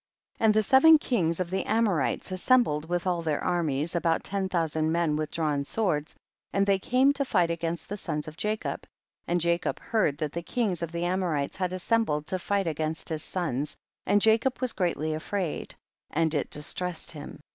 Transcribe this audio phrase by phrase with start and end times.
[0.39, 0.45] 50.
[0.45, 4.91] And the seven kings of the Amorites assembled with all their armies, about ten thousand
[4.91, 6.15] men with drawn swords,
[6.51, 8.87] and they came to fight against the sons of Jacob;
[9.27, 13.21] and Jacob heard that the kings of the Amorites had assembled to fight against his
[13.23, 13.77] sons,
[14.07, 15.75] and Jacob was greatly afraid,
[16.09, 17.39] and it distressed him.